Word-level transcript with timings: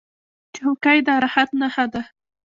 چوکۍ 0.55 0.97
د 1.05 1.09
راحت 1.23 1.49
نښه 1.59 1.85
ده. 1.93 2.01